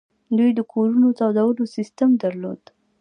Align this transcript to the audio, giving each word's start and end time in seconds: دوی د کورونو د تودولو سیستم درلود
دوی 0.37 0.51
د 0.55 0.59
کورونو 0.71 1.05
د 1.11 1.15
تودولو 1.19 1.63
سیستم 1.75 2.09
درلود 2.23 2.61